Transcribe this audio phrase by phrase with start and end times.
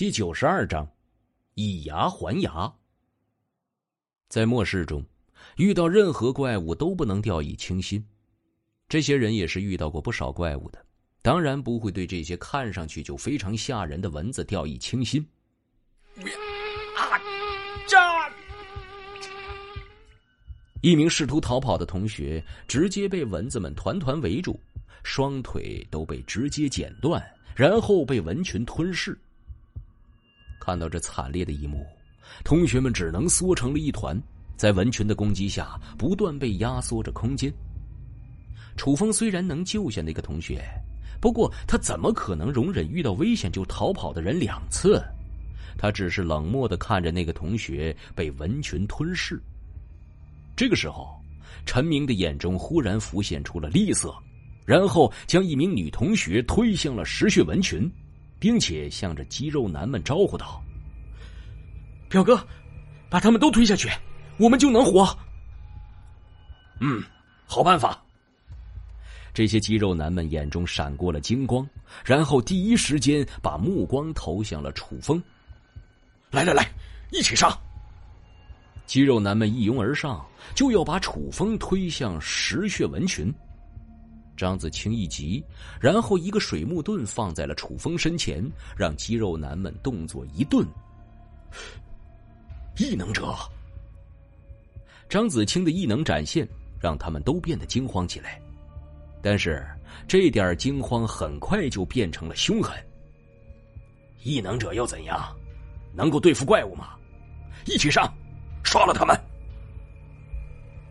[0.00, 0.88] 第九十二章，
[1.56, 2.72] 以牙还牙。
[4.30, 5.04] 在末世中，
[5.58, 8.02] 遇到任何怪物都不能掉以轻心。
[8.88, 10.82] 这些人也是遇到过不少怪物的，
[11.20, 15.22] 当然不会对这些看上去就非常吓人的蚊子掉以轻心。
[20.80, 24.58] 一名试图逃跑的同学直接被蚊子们团团围住，
[25.02, 27.22] 双腿都被直接剪断，
[27.54, 29.14] 然后被蚊群吞噬。
[30.60, 31.84] 看到这惨烈的一幕，
[32.44, 34.16] 同学们只能缩成了一团，
[34.56, 37.52] 在蚊群的攻击下，不断被压缩着空间。
[38.76, 40.62] 楚风虽然能救下那个同学，
[41.20, 45.02] 不过他怎么可能容忍遇到危险就逃跑的人两次？
[45.76, 49.40] 他只是冷漠的看着那个同学被蚊群吞噬。
[50.54, 51.18] 这个时候，
[51.64, 54.14] 陈明的眼中忽然浮现出了厉色，
[54.66, 57.90] 然后将一名女同学推向了食血蚊群。
[58.40, 60.60] 并且向着肌肉男们招呼道
[62.10, 62.44] ：“表哥，
[63.08, 63.88] 把他们都推下去，
[64.38, 65.16] 我们就能活。”
[66.80, 67.04] 嗯，
[67.46, 68.02] 好办法。
[69.32, 71.68] 这些肌肉男们眼中闪过了金光，
[72.04, 75.22] 然后第一时间把目光投向了楚风。
[76.30, 76.68] 来来来，
[77.12, 77.56] 一起上！
[78.86, 83.32] 肌肉男们一拥而上，就要把楚风推向石血蚊群。
[84.40, 85.44] 张子清一急，
[85.78, 88.42] 然后一个水木盾放在了楚风身前，
[88.74, 90.66] 让肌肉男们动作一顿。
[92.78, 93.36] 异能者，
[95.10, 96.48] 张子清的异能展现，
[96.80, 98.40] 让他们都变得惊慌起来。
[99.20, 99.62] 但是
[100.08, 102.74] 这点惊慌很快就变成了凶狠。
[104.22, 105.36] 异能者又怎样？
[105.94, 106.94] 能够对付怪物吗？
[107.66, 108.10] 一起上，
[108.64, 109.14] 杀了他们！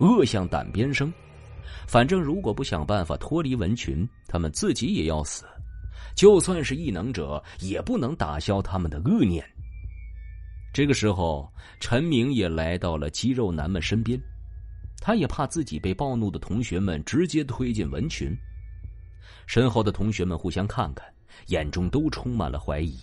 [0.00, 1.10] 恶向胆边生。
[1.86, 5.44] 反正如果不想办法脱离文群，他们自己也要死。
[6.14, 9.44] 就算是异能者，也不能打消他们的恶念。
[10.72, 14.20] 这个时候，陈明也来到了肌肉男们身边，
[15.00, 18.36] 他也怕自己被暴怒的同学们直接推进文群。
[19.46, 21.06] 身后的同学们互相看看，
[21.46, 22.98] 眼中都充满了怀疑。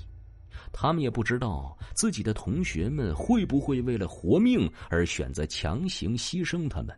[0.72, 6.94] 他们也不知道自己的同学们会不会为了活命而选择强行牺牲他们。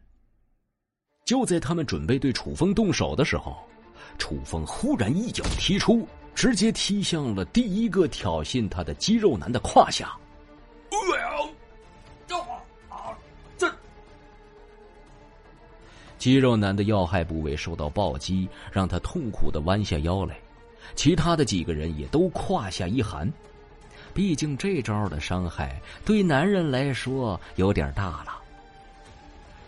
[1.28, 3.58] 就在他们准备对楚风动手的时候，
[4.18, 10.18] 楚风忽然一脚踢出，直接踢向了第一个挑衅他的肌肉男的胯下。
[13.58, 13.70] 这
[16.18, 20.40] 肌肉男的要害部位受到暴击，让他痛苦的弯下腰来。
[20.96, 23.30] 其他的几个人也都胯下一寒，
[24.14, 28.47] 毕竟这招的伤害对男人来说有点大了。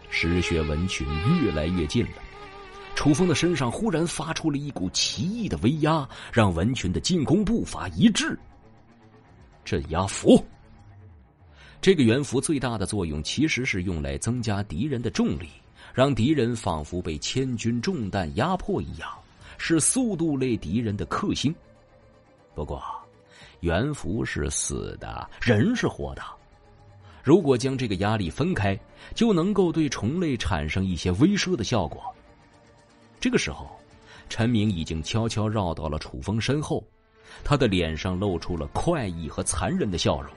[0.10, 1.08] 食血蚊群
[1.42, 2.22] 越来越近了，
[2.96, 8.38] 楚风的身上忽然发出了一股奇异的威压，让蚊群的进攻步伐一滞。
[9.64, 10.44] 镇压符，
[11.80, 15.48] 这个元符最大的作用其实是用来增加敌人的重力，
[15.94, 19.08] 让敌人仿佛被千钧重担压迫一样，
[19.58, 21.54] 是速度类敌人的克星。
[22.56, 22.84] 不过，
[23.60, 26.24] 元符是死的，人是活的。
[27.24, 28.80] 如果将这个压力分开，
[29.14, 32.02] 就能够对虫类产生一些威慑的效果。
[33.20, 33.70] 这个时候，
[34.30, 36.84] 陈明已经悄悄绕到了楚风身后，
[37.44, 40.32] 他的脸上露出了快意和残忍的笑容。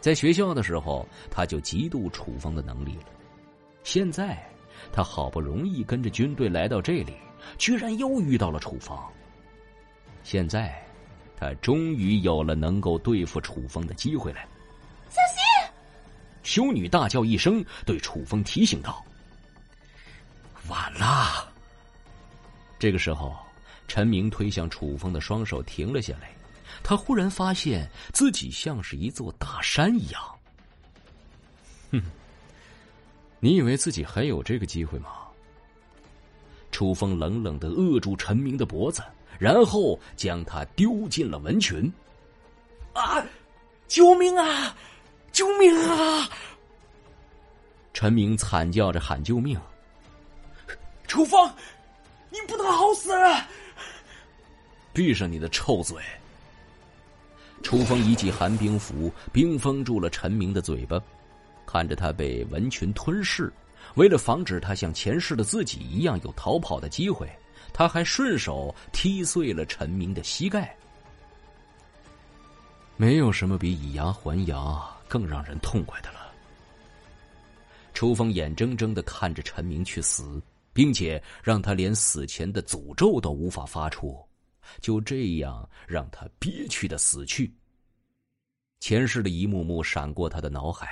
[0.00, 3.06] 在学校的时候，他就嫉妒楚风的能力了。
[3.82, 4.44] 现在，
[4.92, 7.14] 他好不容易跟着军队来到这里，
[7.58, 8.98] 居然又遇到了楚风。
[10.22, 10.82] 现在，
[11.36, 14.40] 他终于有了能够对付楚风的机会了。
[16.46, 19.04] 修女大叫一声，对楚风提醒道
[20.70, 21.52] ：“晚了。”
[22.78, 23.36] 这个时候，
[23.88, 26.30] 陈明推向楚风的双手停了下来。
[26.84, 30.22] 他忽然发现自己像是一座大山一样。
[31.90, 32.00] 哼，
[33.40, 35.10] 你以为自己还有这个机会吗？
[36.70, 39.02] 楚风冷冷的扼住陈明的脖子，
[39.38, 41.92] 然后将他丢进了蚊群。
[42.92, 43.24] 啊！
[43.88, 44.76] 救命啊！
[45.36, 46.26] 救命啊！
[47.92, 49.60] 陈明惨叫着喊救命。
[51.06, 51.52] 楚风，
[52.30, 53.12] 你不能好死！
[54.94, 56.02] 闭上你的臭嘴！
[57.62, 60.98] 楚风一记寒冰符冰封住了陈明的嘴巴，
[61.66, 63.52] 看着他被蚊群吞噬，
[63.96, 67.30] 为了防止他像前世的自己一样有逃跑的机会，
[67.74, 70.74] 他还顺手踢碎了陈明的膝盖。
[72.96, 74.95] 没有什么比以牙还牙。
[75.08, 76.32] 更让人痛快的了。
[77.94, 80.42] 楚风眼睁睁的看着陈明去死，
[80.72, 84.22] 并且让他连死前的诅咒都无法发出，
[84.80, 87.54] 就这样让他憋屈的死去。
[88.80, 90.88] 前世的一幕幕闪过他的脑海，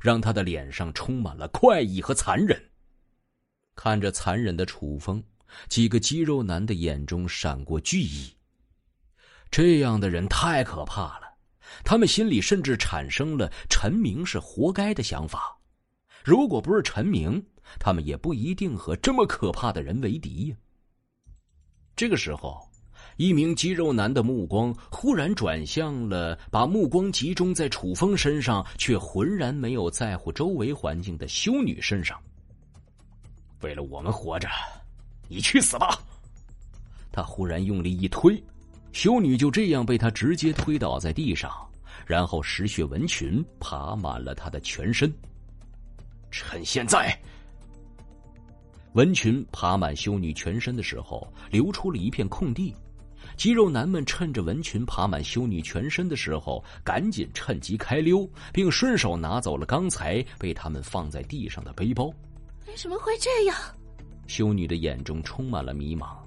[0.00, 2.62] 让他的脸上充满了快意和残忍。
[3.74, 5.20] 看着残忍的楚风，
[5.68, 8.32] 几个肌肉男的眼中闪过惧意。
[9.50, 11.23] 这样的人太可怕了，
[11.82, 15.58] 他们心里甚至产生了陈明是活该的想法。
[16.22, 17.44] 如果不是陈明，
[17.78, 20.56] 他们也不一定和这么可怕的人为敌呀。
[21.96, 22.58] 这个时候，
[23.16, 32.20] 一名肌肉男的目光忽然转向了把目光集中在楚风身上，却浑然没有在乎周围环境的修女身上。
[33.60, 34.48] 为了我们活着，
[35.28, 35.98] 你去死吧！
[37.12, 38.42] 他忽然用力一推，
[38.94, 41.50] 修女就这样被他直接推倒在地上，
[42.06, 45.12] 然后石血纹裙爬满了他的全身。
[46.30, 47.12] 趁现在。
[48.92, 52.72] 纹裙爬满修女全身的时候，留出了一片空地。
[53.36, 62.14] 肌肉男们趁着纹裙爬满修女全身的时候，赶紧趁机开溜，并顺手拿走了刚才被他们放在地上的背包。
[62.68, 63.56] 为什么会这样？
[64.28, 66.23] 修女的眼中充满了迷茫。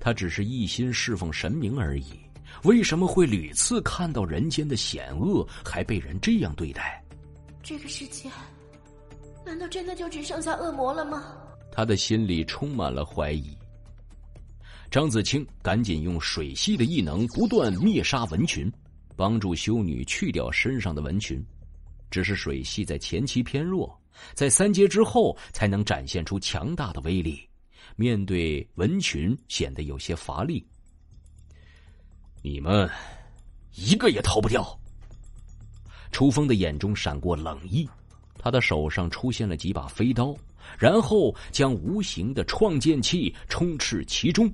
[0.00, 2.12] 她只是一心侍奉神明而已，
[2.64, 7.02] 为什么会屡次看到人间的险恶，还被人这样对待？
[7.62, 8.30] 这个世界，
[9.44, 11.34] 难道真的就只剩下恶魔了吗？
[11.72, 13.56] 他的心里充满了怀疑。
[14.90, 18.72] 张子清赶紧用水系的异能不断灭杀蚊群，
[19.16, 21.44] 帮助修女去掉身上的蚊群。
[22.08, 24.00] 只是水系在前期偏弱，
[24.32, 27.46] 在三阶之后才能展现出强大的威力。
[27.94, 30.66] 面对纹裙，显得有些乏力。
[32.42, 32.90] 你们
[33.74, 34.78] 一个也逃不掉。
[36.10, 37.88] 楚风的眼中闪过冷意，
[38.38, 40.36] 他的手上出现了几把飞刀。
[40.76, 44.52] 然后将无形的创剑气充斥其中，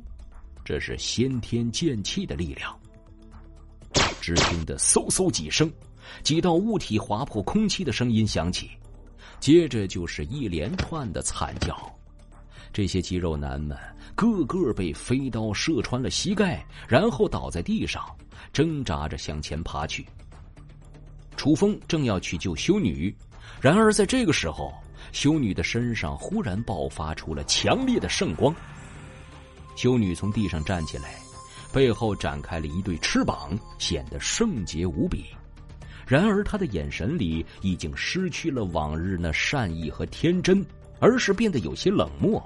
[0.63, 2.79] 这是先天剑气的力量。
[4.21, 5.73] 只听得嗖嗖几声，
[6.23, 8.71] 几道物体划破空气的声音响起，
[9.41, 11.75] 接着就是一连串的惨叫。
[12.73, 13.77] 这些肌肉男们
[14.15, 18.05] 个个被飞刀射穿了膝盖，然后倒在地上，
[18.53, 20.07] 挣扎着向前爬去。
[21.37, 23.15] 楚风正要去救修女，
[23.61, 24.73] 然而在这个时候。
[25.11, 28.55] 修女的身上忽然爆发出了强烈的圣光，
[29.77, 31.17] 修女从地上站起来，
[31.71, 35.27] 背后展开了一对翅膀，显得圣洁无比。
[36.07, 40.65] 然而，她的眼神里已经失去了往日那善意和天真，
[40.99, 42.43] 而是变得有些冷漠。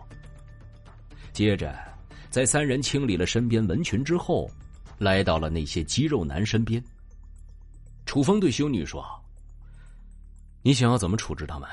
[1.36, 1.76] 接着，
[2.30, 4.50] 在三人清理了身边纹裙之后，
[4.96, 6.82] 来到了那些肌肉男身边。
[8.06, 9.04] 楚风对修女说
[10.64, 11.68] ：“你想要怎么处置他们？”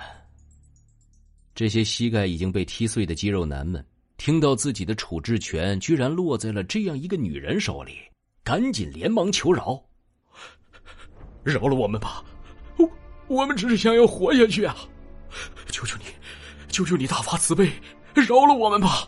[1.55, 3.81] 这些膝盖已经被踢碎的肌肉男们，
[4.17, 7.99] 听到自己的处置权居然落在了这样一个女人手里，
[8.43, 9.81] 赶紧连忙求饶
[11.41, 12.21] ：“饶了我们吧，
[12.75, 12.91] 我
[13.27, 14.75] 我们只是想要活下去啊！
[15.71, 16.03] 求求你，
[16.67, 17.71] 求求你大发慈悲，
[18.13, 19.07] 饶了我们吧！”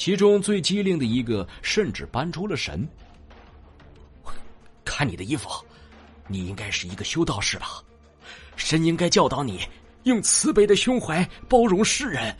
[0.00, 2.88] 其中最机灵的一个甚至搬出了神。
[4.82, 5.50] 看你的衣服，
[6.26, 7.84] 你应该是一个修道士吧？
[8.56, 9.60] 神应该教导你。
[10.04, 12.34] 用慈悲的胸怀包容世人。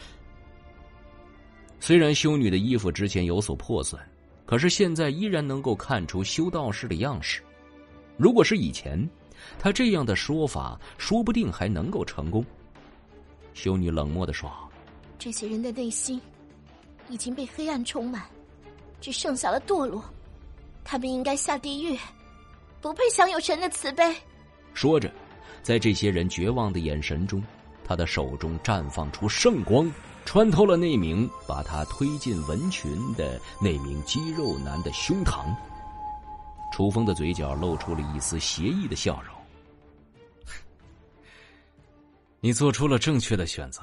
[1.79, 4.01] 虽然修女的衣服之前有所破损，
[4.47, 7.43] 可是现在依然能够看出修道士的样式。
[8.17, 9.07] 如果是以前，
[9.59, 12.43] 他这样的说法说不定还能够成功。
[13.53, 14.51] 修女冷漠的说
[15.21, 16.19] ：“这些人的内心
[17.11, 18.23] 已经被黑暗充满，
[19.01, 20.03] 只剩下了堕落。
[20.85, 21.99] 他们应该下地狱，
[22.81, 24.17] 不配享有神的慈悲。”
[24.73, 25.13] 说着。
[25.63, 27.45] 在这些人绝望的眼神中，
[27.85, 29.93] 他的手中绽放出圣光，
[30.25, 35.55] 穿透了那名把他推进纹裙的那名肌肉男的胸膛。
[36.73, 39.37] 楚风的嘴角露出了一丝邪异的笑容
[42.41, 43.83] ：“你做出了正确的选择。”